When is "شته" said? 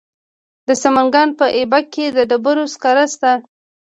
3.13-3.31